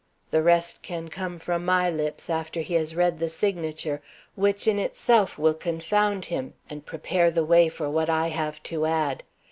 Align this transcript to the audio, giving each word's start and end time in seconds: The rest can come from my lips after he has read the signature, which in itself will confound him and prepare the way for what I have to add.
The 0.31 0.41
rest 0.41 0.81
can 0.81 1.09
come 1.09 1.37
from 1.37 1.63
my 1.63 1.87
lips 1.87 2.27
after 2.27 2.61
he 2.61 2.73
has 2.73 2.95
read 2.95 3.19
the 3.19 3.29
signature, 3.29 4.01
which 4.33 4.67
in 4.67 4.79
itself 4.79 5.37
will 5.37 5.53
confound 5.53 6.25
him 6.25 6.55
and 6.67 6.83
prepare 6.83 7.29
the 7.29 7.45
way 7.45 7.69
for 7.69 7.87
what 7.87 8.09
I 8.09 8.29
have 8.29 8.63
to 8.63 8.87
add. 8.87 9.21